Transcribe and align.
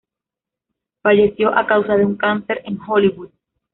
Falleció 1.03 1.55
a 1.55 1.67
causa 1.67 1.95
de 1.95 2.03
un 2.03 2.17
cáncer 2.17 2.63
en 2.65 2.79
Hollywood. 2.87 3.29